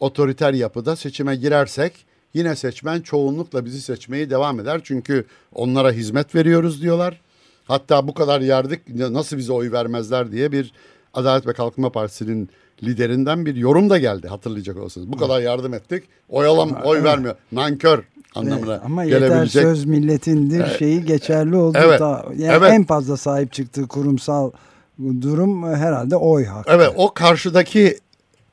[0.00, 4.80] otoriter yapıda seçime girersek yine seçmen çoğunlukla bizi seçmeye devam eder.
[4.84, 7.20] Çünkü onlara hizmet veriyoruz diyorlar.
[7.64, 10.72] Hatta bu kadar yardık nasıl bize oy vermezler diye bir
[11.14, 12.48] Adalet ve Kalkınma Partisi'nin
[12.82, 15.12] liderinden bir yorum da geldi hatırlayacak olursanız.
[15.12, 16.04] Bu kadar yardım ettik.
[16.28, 17.34] Oy alam, oy vermiyor.
[17.52, 19.54] Nankör anlamına evet, ama gelebilecek.
[19.54, 21.78] yeter söz milletindir şeyi geçerli oldu.
[21.80, 22.72] Evet, da, yani evet.
[22.72, 24.50] En fazla sahip çıktığı kurumsal
[24.98, 26.72] durum herhalde oy hakkı.
[26.72, 27.98] Evet o karşıdaki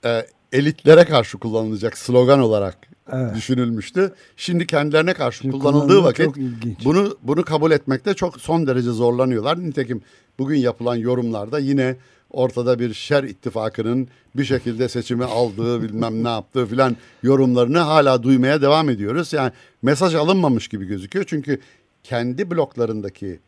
[0.05, 2.77] e, elitlere karşı kullanılacak slogan olarak
[3.11, 3.35] evet.
[3.35, 4.13] düşünülmüştü.
[4.37, 6.35] Şimdi kendilerine karşı Şimdi kullanıldığı vakit
[6.85, 9.59] bunu bunu kabul etmekte çok son derece zorlanıyorlar.
[9.59, 10.01] Nitekim
[10.39, 11.95] bugün yapılan yorumlarda yine
[12.31, 18.61] ortada bir şer ittifakının bir şekilde seçimi aldığı bilmem ne yaptığı filan yorumlarını hala duymaya
[18.61, 19.33] devam ediyoruz.
[19.33, 21.25] Yani mesaj alınmamış gibi gözüküyor.
[21.27, 21.59] Çünkü
[22.03, 23.39] kendi bloklarındaki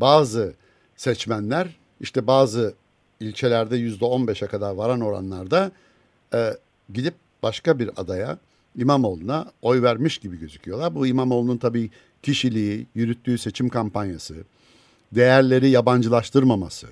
[0.00, 0.54] bazı
[0.96, 2.74] seçmenler işte bazı
[3.20, 5.72] ilçelerde yüzde on beşe kadar varan oranlarda
[6.34, 6.50] e,
[6.92, 8.38] gidip başka bir adaya
[8.76, 10.94] İmamoğlu'na oy vermiş gibi gözüküyorlar.
[10.94, 11.90] Bu İmamoğlu'nun tabii
[12.22, 14.34] kişiliği, yürüttüğü seçim kampanyası,
[15.12, 16.86] değerleri yabancılaştırmaması,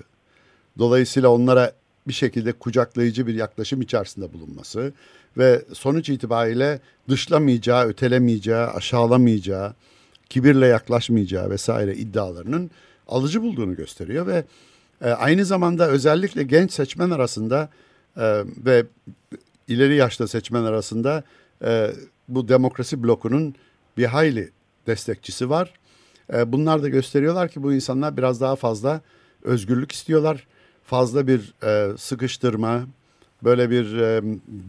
[0.79, 1.73] dolayısıyla onlara
[2.07, 4.93] bir şekilde kucaklayıcı bir yaklaşım içerisinde bulunması
[5.37, 9.73] ve sonuç itibariyle dışlamayacağı, ötelemeyeceği, aşağılamayacağı,
[10.29, 12.71] kibirle yaklaşmayacağı vesaire iddialarının
[13.07, 14.43] alıcı bulduğunu gösteriyor ve
[15.01, 17.69] e, aynı zamanda özellikle genç seçmen arasında
[18.17, 18.85] e, ve
[19.67, 21.23] ileri yaşta seçmen arasında
[21.63, 21.91] e,
[22.27, 23.55] bu demokrasi blokunun
[23.97, 24.51] bir hayli
[24.87, 25.73] destekçisi var.
[26.33, 29.01] E, bunlar da gösteriyorlar ki bu insanlar biraz daha fazla
[29.43, 30.47] özgürlük istiyorlar.
[30.83, 32.83] Fazla bir e, sıkıştırma,
[33.43, 34.21] böyle bir e,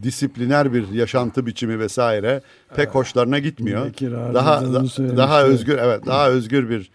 [0.02, 2.40] disipliner bir yaşantı biçimi vesaire
[2.76, 3.86] pek hoşlarına gitmiyor.
[4.34, 6.90] Daha da, daha özgür evet daha özgür bir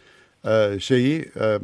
[0.48, 1.60] e, şeyi e,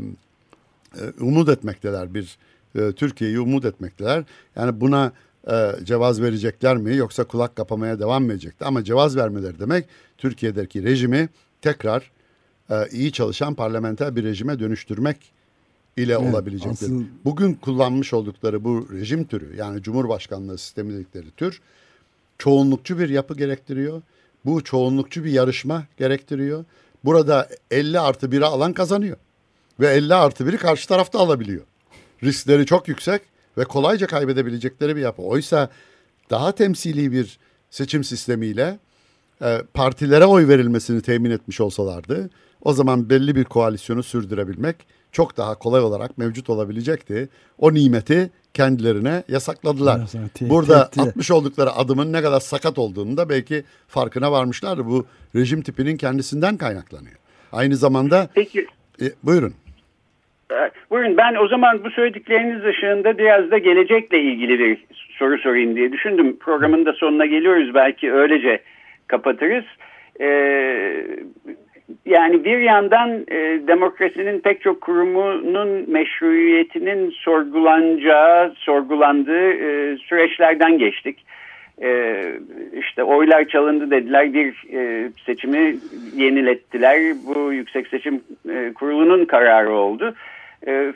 [1.19, 2.37] umut etmekteler bir
[2.75, 4.23] e, Türkiye'yi umut etmekteler.
[4.55, 5.11] Yani buna
[5.51, 8.67] e, cevaz verecekler mi yoksa kulak kapamaya devam mı edecekler?
[8.67, 9.85] Ama cevaz vermeleri demek
[10.17, 11.29] Türkiye'deki rejimi
[11.61, 12.11] tekrar
[12.69, 15.17] e, iyi çalışan parlamenter bir rejime dönüştürmek
[15.97, 16.85] ile evet, olabilecektir.
[16.85, 17.03] Asıl...
[17.25, 21.61] Bugün kullanmış oldukları bu rejim türü yani Cumhurbaşkanlığı sistemi dedikleri tür
[22.37, 24.01] çoğunlukçu bir yapı gerektiriyor.
[24.45, 26.65] Bu çoğunlukçu bir yarışma gerektiriyor.
[27.05, 29.17] Burada 50 artı 1'i alan kazanıyor.
[29.79, 31.63] Ve 50 artı 1'i karşı tarafta alabiliyor.
[32.23, 33.21] Riskleri çok yüksek
[33.57, 35.21] ve kolayca kaybedebilecekleri bir yapı.
[35.21, 35.69] Oysa
[36.29, 37.39] daha temsili bir
[37.69, 38.79] seçim sistemiyle
[39.41, 42.29] e, partilere oy verilmesini temin etmiş olsalardı
[42.61, 44.75] o zaman belli bir koalisyonu sürdürebilmek
[45.11, 47.29] çok daha kolay olarak mevcut olabilecekti.
[47.57, 50.01] O nimeti kendilerine yasakladılar.
[50.41, 54.85] Burada atmış oldukları adımın ne kadar sakat olduğunu da belki farkına varmışlardı.
[54.85, 57.15] Bu rejim tipinin kendisinden kaynaklanıyor.
[57.51, 58.67] Aynı zamanda Peki.
[59.01, 59.53] E, buyurun.
[60.91, 65.91] Buyurun ben o zaman bu söyledikleriniz ışığında biraz da gelecekle ilgili bir soru sorayım diye
[65.91, 66.37] düşündüm.
[66.39, 68.59] Programın da sonuna geliyoruz belki öylece
[69.07, 69.65] kapatırız.
[70.21, 71.05] Ee,
[72.05, 81.25] yani bir yandan e, demokrasinin pek çok kurumunun meşruiyetinin sorgulanacağı, sorgulandığı e, süreçlerden geçtik.
[81.81, 82.21] E,
[82.79, 85.75] işte oylar çalındı dediler, bir e, seçimi
[86.15, 87.01] yenilettiler.
[87.27, 90.05] Bu Yüksek Seçim e, Kurulu'nun kararı oldu.
[90.09, 90.15] E,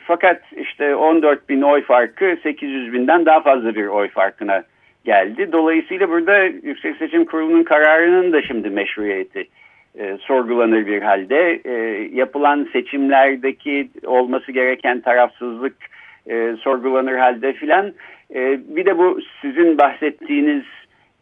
[0.06, 4.62] fakat işte 14 bin oy farkı 800 binden daha fazla bir oy farkına
[5.04, 5.52] geldi.
[5.52, 9.48] Dolayısıyla burada Yüksek Seçim Kurulu'nun kararının da şimdi meşruiyeti
[9.98, 11.60] e, sorgulanır bir halde.
[11.64, 11.72] E,
[12.12, 15.76] yapılan seçimlerdeki olması gereken tarafsızlık
[16.26, 17.92] e, sorgulanır halde filan.
[18.34, 20.64] E, bir de bu sizin bahsettiğiniz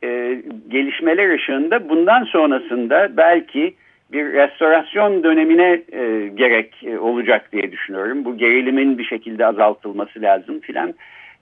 [0.04, 3.74] e, gelişmeler ışığında bundan sonrasında belki
[4.12, 8.24] bir restorasyon dönemine e, gerek e, olacak diye düşünüyorum.
[8.24, 10.94] Bu gerilimin bir şekilde azaltılması lazım filan.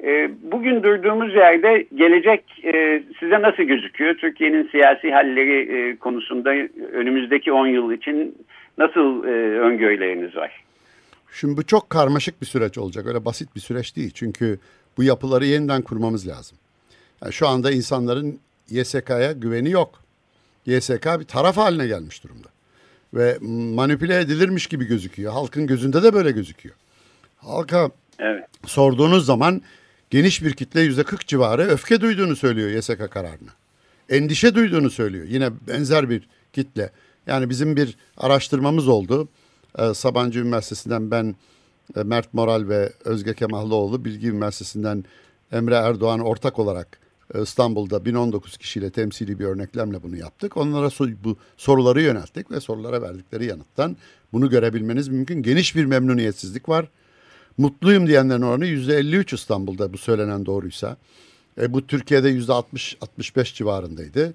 [0.04, 4.14] E, bugün durduğumuz yerde gelecek e, size nasıl gözüküyor?
[4.14, 6.50] Türkiye'nin siyasi halleri e, konusunda
[6.92, 8.36] önümüzdeki 10 yıl için
[8.78, 10.64] nasıl e, öngörüleriniz var?
[11.32, 13.06] Şimdi bu çok karmaşık bir süreç olacak.
[13.06, 14.10] Öyle basit bir süreç değil.
[14.14, 14.58] Çünkü
[14.96, 16.58] bu yapıları yeniden kurmamız lazım.
[17.22, 18.38] Yani şu anda insanların
[18.70, 19.90] YSK'ya güveni yok.
[20.66, 22.55] YSK bir taraf haline gelmiş durumda
[23.14, 23.38] ve
[23.74, 25.32] manipüle edilirmiş gibi gözüküyor.
[25.32, 26.74] Halkın gözünde de böyle gözüküyor.
[27.36, 28.44] Halka evet.
[28.66, 29.62] sorduğunuz zaman
[30.10, 33.50] geniş bir kitle yüzde 40 civarı öfke duyduğunu söylüyor YSK kararına.
[34.08, 35.26] Endişe duyduğunu söylüyor.
[35.28, 36.90] Yine benzer bir kitle.
[37.26, 39.28] Yani bizim bir araştırmamız oldu.
[39.78, 41.36] Ee, Sabancı Üniversitesi'nden ben
[41.96, 45.04] e, Mert Moral ve Özge Kemahlıoğlu Bilgi Üniversitesi'nden
[45.52, 46.98] Emre Erdoğan ortak olarak
[47.34, 50.56] İstanbul'da 1019 kişiyle temsili bir örneklemle bunu yaptık.
[50.56, 50.88] Onlara
[51.24, 53.96] bu soruları yönelttik ve sorulara verdikleri yanıttan
[54.32, 55.42] bunu görebilmeniz mümkün.
[55.42, 56.88] Geniş bir memnuniyetsizlik var.
[57.58, 60.96] Mutluyum diyenlerin oranı %53 İstanbul'da bu söylenen doğruysa.
[61.60, 64.34] E, bu Türkiye'de %60-65 civarındaydı.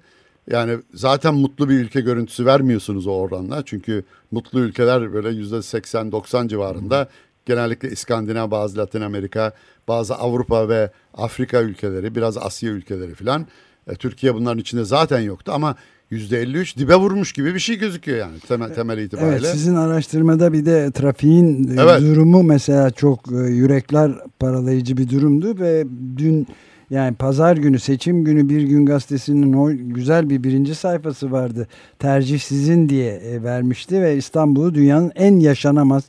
[0.50, 3.62] Yani zaten mutlu bir ülke görüntüsü vermiyorsunuz o oranla.
[3.64, 7.08] Çünkü mutlu ülkeler böyle %80-90 civarında
[7.46, 9.52] genellikle İskandinav, bazı Latin Amerika,
[9.88, 13.46] bazı Avrupa ve Afrika ülkeleri, biraz Asya ülkeleri filan.
[13.86, 15.76] E, Türkiye bunların içinde zaten yoktu ama
[16.12, 19.36] %53 dibe vurmuş gibi bir şey gözüküyor yani temel, temel itibariyle.
[19.36, 22.00] Evet sizin araştırmada bir de trafiğin e, evet.
[22.00, 25.84] durumu mesela çok e, yürekler paralayıcı bir durumdu ve
[26.16, 26.46] dün
[26.90, 31.68] yani pazar günü seçim günü bir gün gazetesinin o güzel bir birinci sayfası vardı.
[31.98, 36.04] Tercih sizin diye e, vermişti ve İstanbul'u dünyanın en yaşanamaz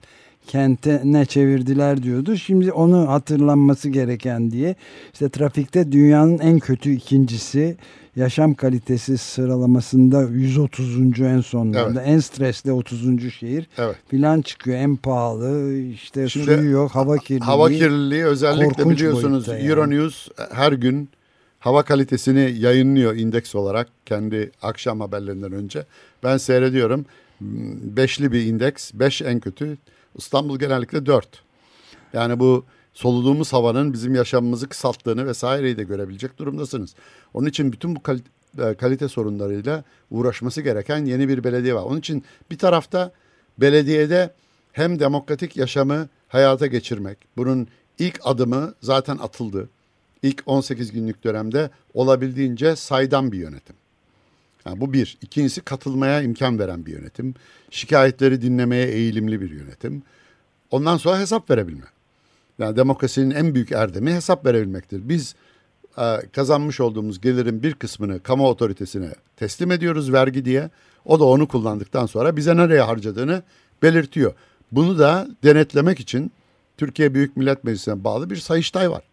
[0.48, 2.38] kentine çevirdiler diyordu.
[2.38, 4.76] Şimdi onu hatırlanması gereken diye
[5.14, 7.78] işte trafikte dünyanın en kötü ikincisi
[8.16, 11.22] yaşam kalitesi sıralamasında 130.
[11.22, 12.14] en sonlarda evet.
[12.14, 13.34] en stresli 30.
[13.34, 13.96] şehir evet.
[14.08, 19.62] filan çıkıyor en pahalı işte Şimdi, suyu yok hava kirliliği hava kirliliği özellikle biliyorsunuz yani.
[19.62, 21.10] Euronews her gün
[21.60, 25.86] hava kalitesini yayınlıyor indeks olarak kendi akşam haberlerinden önce
[26.24, 27.06] ben seyrediyorum
[27.82, 29.78] beşli bir indeks beş en kötü
[30.16, 31.44] İstanbul genellikle dört.
[32.14, 36.96] Yani bu soluduğumuz havanın bizim yaşamımızı kısalttığını vesaireyi de görebilecek durumdasınız.
[37.34, 38.30] Onun için bütün bu kalite,
[38.78, 41.84] kalite sorunlarıyla uğraşması gereken yeni bir belediye var.
[41.84, 43.12] Onun için bir tarafta
[43.58, 44.34] belediyede
[44.72, 47.18] hem demokratik yaşamı hayata geçirmek.
[47.38, 47.68] Bunun
[48.00, 49.70] ilk adımı zaten atıldı.
[50.24, 53.76] İlk 18 günlük dönemde olabildiğince saydam bir yönetim.
[54.66, 55.18] Yani bu bir.
[55.22, 57.36] İkincisi katılmaya imkan veren bir yönetim.
[57.72, 60.04] Şikayetleri dinlemeye eğilimli bir yönetim.
[60.72, 61.86] Ondan sonra hesap verebilme.
[62.60, 65.10] Yani demokrasinin en büyük erdemi hesap verebilmektir.
[65.10, 65.36] Biz
[65.98, 70.70] e, kazanmış olduğumuz gelirin bir kısmını kamu otoritesine teslim ediyoruz vergi diye.
[71.06, 73.44] O da onu kullandıktan sonra bize nereye harcadığını
[73.82, 74.34] belirtiyor.
[74.72, 76.32] Bunu da denetlemek için
[76.78, 79.04] Türkiye Büyük Millet Meclisi'ne bağlı bir Sayıştay var.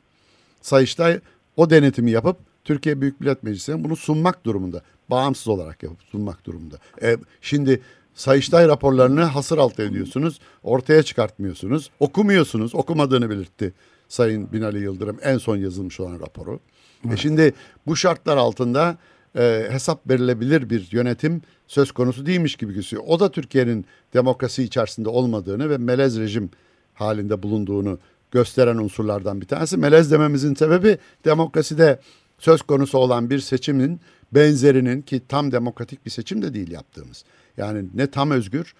[0.62, 1.20] Sayıştay
[1.56, 4.82] o denetimi yapıp Türkiye Büyük Millet Meclisi'ne bunu sunmak durumunda.
[5.10, 6.76] Bağımsız olarak yapıp sunmak durumunda.
[7.02, 7.80] E, şimdi
[8.14, 10.40] Sayıştay raporlarını hasır altı ediyorsunuz.
[10.62, 11.90] Ortaya çıkartmıyorsunuz.
[12.00, 12.74] Okumuyorsunuz.
[12.74, 13.72] Okumadığını belirtti
[14.08, 16.54] Sayın Binali Yıldırım en son yazılmış olan raporu.
[16.54, 16.58] E
[17.06, 17.18] evet.
[17.18, 17.54] E şimdi
[17.86, 18.98] bu şartlar altında
[19.38, 23.02] e, hesap verilebilir bir yönetim söz konusu değilmiş gibi gözüküyor.
[23.06, 26.50] O da Türkiye'nin demokrasi içerisinde olmadığını ve melez rejim
[26.94, 27.98] halinde bulunduğunu
[28.30, 29.76] gösteren unsurlardan bir tanesi.
[29.76, 32.00] Melez dememizin sebebi demokraside
[32.38, 34.00] söz konusu olan bir seçimin
[34.32, 37.24] benzerinin ki tam demokratik bir seçim de değil yaptığımız.
[37.56, 38.74] Yani ne tam özgür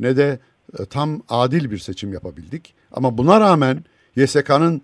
[0.00, 0.38] ne de
[0.78, 2.74] e, tam adil bir seçim yapabildik.
[2.92, 3.84] Ama buna rağmen
[4.16, 4.82] YSK'nın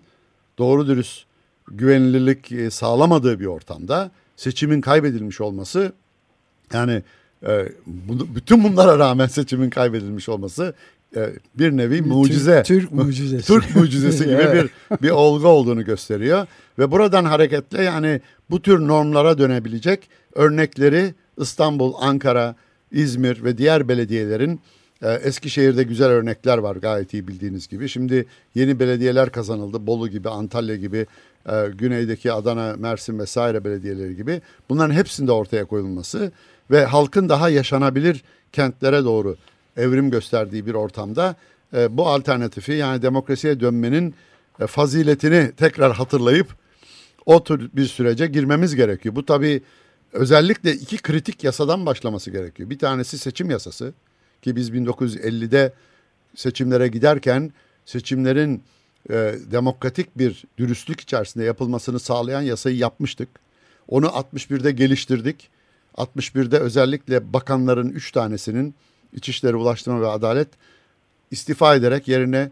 [0.57, 1.25] doğru dürüst
[1.67, 5.93] güvenilirlik e, sağlamadığı bir ortamda seçimin kaybedilmiş olması
[6.73, 7.03] yani
[7.47, 7.69] e,
[8.35, 10.73] bütün bunlara rağmen seçimin kaybedilmiş olması
[11.55, 12.63] bir nevi mucize.
[12.63, 13.47] Türk, Türk mucizesi.
[13.53, 14.69] Türk mucizesi gibi bir
[15.01, 16.47] bir olgu olduğunu gösteriyor
[16.79, 22.55] ve buradan hareketle yani bu tür normlara dönebilecek örnekleri İstanbul, Ankara,
[22.91, 24.61] İzmir ve diğer belediyelerin
[25.01, 27.89] e, Eskişehir'de güzel örnekler var gayet iyi bildiğiniz gibi.
[27.89, 29.87] Şimdi yeni belediyeler kazanıldı.
[29.87, 31.05] Bolu gibi, Antalya gibi,
[31.49, 34.41] e, güneydeki Adana, Mersin vesaire belediyeleri gibi.
[34.69, 36.31] Bunların hepsinde ortaya koyulması
[36.71, 39.35] ve halkın daha yaşanabilir kentlere doğru
[39.79, 41.35] evrim gösterdiği bir ortamda
[41.73, 44.15] e, bu alternatifi yani demokrasiye dönmenin
[44.59, 46.47] e, faziletini tekrar hatırlayıp
[47.25, 49.15] o tür bir sürece girmemiz gerekiyor.
[49.15, 49.61] Bu tabii
[50.13, 52.69] özellikle iki kritik yasadan başlaması gerekiyor.
[52.69, 53.93] Bir tanesi seçim yasası
[54.41, 55.73] ki biz 1950'de
[56.35, 57.51] seçimlere giderken
[57.85, 58.63] seçimlerin
[59.09, 63.29] e, demokratik bir dürüstlük içerisinde yapılmasını sağlayan yasayı yapmıştık.
[63.87, 65.49] Onu 61'de geliştirdik.
[65.97, 68.75] 61'de özellikle bakanların üç tanesinin
[69.13, 70.47] İçişleri, Ulaştırma ve Adalet
[71.31, 72.51] istifa ederek yerine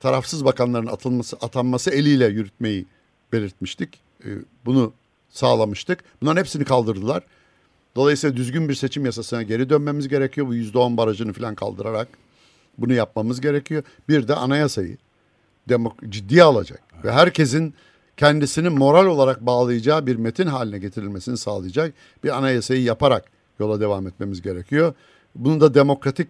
[0.00, 2.86] tarafsız bakanların atılması, atanması eliyle yürütmeyi
[3.32, 4.00] belirtmiştik.
[4.24, 4.28] Ee,
[4.64, 4.92] bunu
[5.30, 6.04] sağlamıştık.
[6.22, 7.22] Bunların hepsini kaldırdılar.
[7.96, 10.46] Dolayısıyla düzgün bir seçim yasasına geri dönmemiz gerekiyor.
[10.46, 12.08] Bu yüzde on barajını falan kaldırarak
[12.78, 13.82] bunu yapmamız gerekiyor.
[14.08, 14.96] Bir de anayasayı
[15.68, 17.74] demok- ciddiye alacak ve herkesin
[18.16, 21.94] kendisini moral olarak bağlayacağı bir metin haline getirilmesini sağlayacak
[22.24, 23.24] bir anayasayı yaparak
[23.60, 24.94] yola devam etmemiz gerekiyor.
[25.38, 26.28] Bunu da demokratik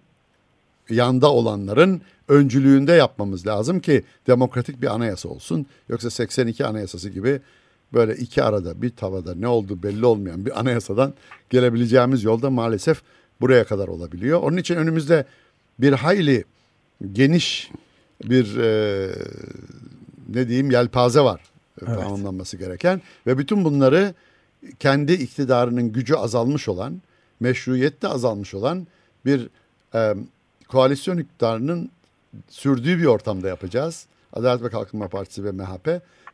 [0.91, 5.67] yanda olanların öncülüğünde yapmamız lazım ki demokratik bir anayasa olsun.
[5.89, 7.41] Yoksa 82 anayasası gibi
[7.93, 11.15] böyle iki arada bir tavada ne oldu belli olmayan bir anayasadan
[11.51, 13.03] gelebileceğimiz yolda maalesef
[13.41, 14.43] buraya kadar olabiliyor.
[14.43, 15.25] Onun için önümüzde
[15.79, 16.45] bir hayli
[17.13, 17.71] geniş
[18.25, 19.11] bir e,
[20.29, 21.41] ne diyeyim yelpaze var
[21.87, 21.99] evet.
[21.99, 24.15] tamamlanması gereken ve bütün bunları
[24.79, 27.03] kendi iktidarının gücü azalmış olan
[27.41, 28.87] meşruiyette azalmış olan
[29.25, 29.49] bir
[29.95, 30.15] e,
[30.69, 31.91] koalisyon iktidarının
[32.49, 34.07] sürdüğü bir ortamda yapacağız.
[34.33, 35.89] Adalet ve Kalkınma Partisi ve MHP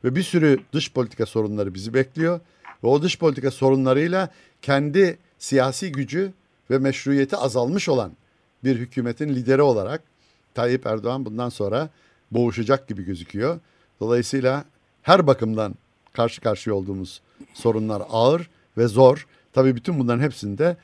[0.04, 2.40] ve bir sürü dış politika sorunları bizi bekliyor.
[2.84, 4.28] Ve o dış politika sorunlarıyla
[4.62, 6.32] kendi siyasi gücü
[6.70, 8.12] ve meşruiyeti azalmış olan
[8.64, 10.02] bir hükümetin lideri olarak
[10.54, 11.88] Tayyip Erdoğan bundan sonra
[12.30, 13.60] boğuşacak gibi gözüküyor.
[14.00, 14.64] Dolayısıyla
[15.02, 15.74] her bakımdan
[16.12, 17.20] karşı karşıya olduğumuz
[17.54, 19.26] sorunlar ağır ve zor.
[19.52, 20.76] Tabii bütün bunların hepsinde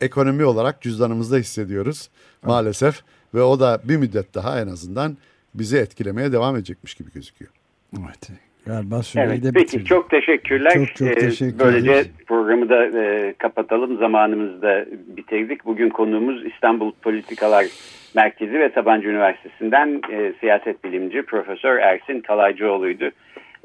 [0.00, 2.10] ekonomi olarak cüzdanımızda hissediyoruz
[2.42, 3.02] maalesef
[3.34, 5.16] ve o da bir müddet daha en azından
[5.54, 7.50] bizi etkilemeye devam edecekmiş gibi gözüküyor.
[7.98, 8.30] Evet.
[8.66, 9.86] Galiba süreyi evet, de peki bitirdik.
[9.86, 10.72] çok teşekkürler.
[10.74, 13.98] Çok çok ee, teşekkür Böylece programı da e, kapatalım.
[13.98, 15.64] Zamanımızı da bitirdik.
[15.64, 17.66] Bugün konuğumuz İstanbul Politikalar
[18.14, 23.10] Merkezi ve Sabancı Üniversitesi'nden e, siyaset bilimci Profesör Ersin Kalaycıoğlu'ydu.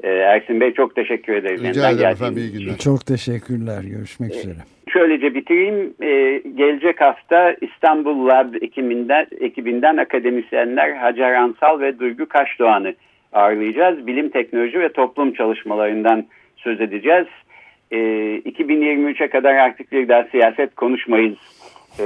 [0.02, 1.62] E, Ersin Bey çok teşekkür ederiz.
[1.62, 2.78] Rica ederim efendim iyi günler.
[2.78, 3.82] Çok teşekkürler.
[3.82, 4.58] Görüşmek üzere.
[4.92, 5.94] Şöylece bitireyim.
[6.02, 12.94] Ee, gelecek hafta İstanbul Lab ekibinden, ekibinden akademisyenler Hacer Ansal ve Duygu Kaşdoğan'ı
[13.32, 14.06] ağırlayacağız.
[14.06, 16.24] Bilim, teknoloji ve toplum çalışmalarından
[16.56, 17.26] söz edeceğiz.
[17.90, 17.96] Ee,
[18.38, 21.38] 2023'e kadar artık bir daha siyaset konuşmayız
[22.00, 22.04] e,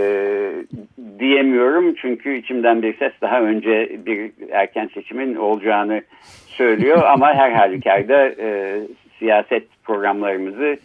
[1.18, 1.94] diyemiyorum.
[1.94, 6.02] Çünkü içimden bir ses daha önce bir erken seçimin olacağını
[6.46, 7.02] söylüyor.
[7.06, 8.78] Ama her halükarda e,
[9.18, 10.76] siyaset programlarımızı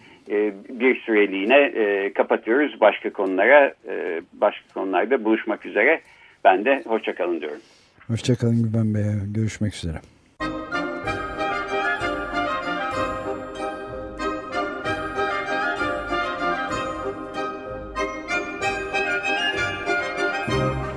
[0.69, 2.81] bir süreliğine e, kapatıyoruz.
[2.81, 6.01] Başka konulara, e, başka konularda buluşmak üzere.
[6.43, 7.61] Ben de hoşçakalın diyorum.
[8.07, 9.03] Hoşçakalın Güven Bey.
[9.33, 9.97] Görüşmek üzere.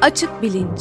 [0.03, 0.81] Açık Bilinç